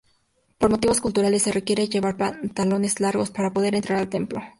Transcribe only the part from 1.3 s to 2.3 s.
se requiere llevar